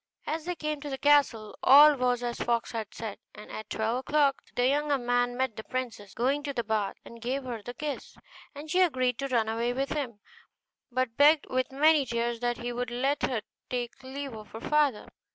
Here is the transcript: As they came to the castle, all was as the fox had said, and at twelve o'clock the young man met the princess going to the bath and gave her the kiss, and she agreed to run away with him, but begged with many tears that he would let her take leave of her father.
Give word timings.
As 0.25 0.45
they 0.45 0.55
came 0.55 0.81
to 0.81 0.89
the 0.89 0.97
castle, 0.97 1.55
all 1.61 1.95
was 1.95 2.23
as 2.23 2.39
the 2.39 2.45
fox 2.45 2.71
had 2.71 2.91
said, 2.91 3.19
and 3.35 3.51
at 3.51 3.69
twelve 3.69 3.97
o'clock 3.99 4.41
the 4.55 4.67
young 4.67 4.87
man 5.05 5.37
met 5.37 5.55
the 5.55 5.63
princess 5.63 6.15
going 6.15 6.41
to 6.41 6.53
the 6.53 6.63
bath 6.63 6.95
and 7.05 7.21
gave 7.21 7.43
her 7.43 7.61
the 7.61 7.75
kiss, 7.75 8.15
and 8.55 8.71
she 8.71 8.81
agreed 8.81 9.19
to 9.19 9.27
run 9.27 9.47
away 9.47 9.73
with 9.73 9.89
him, 9.91 10.19
but 10.91 11.17
begged 11.17 11.45
with 11.51 11.71
many 11.71 12.03
tears 12.07 12.39
that 12.39 12.57
he 12.57 12.73
would 12.73 12.89
let 12.89 13.21
her 13.21 13.43
take 13.69 14.01
leave 14.01 14.33
of 14.33 14.47
her 14.53 14.59
father. 14.61 15.07